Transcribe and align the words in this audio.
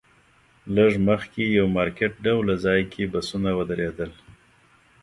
لږ 0.75 0.93
مخکې 1.09 1.43
یو 1.57 1.65
مارکیټ 1.77 2.13
ډوله 2.25 2.55
ځای 2.65 2.81
کې 2.91 3.03
بسونه 3.13 3.49
ودرېدل. 3.57 4.11